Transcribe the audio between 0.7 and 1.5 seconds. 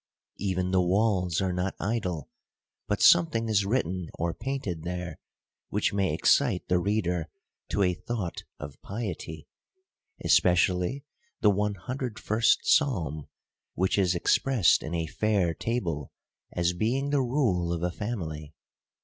the walls